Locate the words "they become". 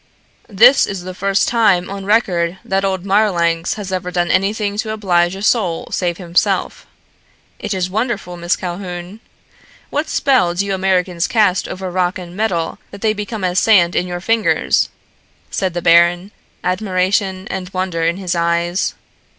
13.01-13.43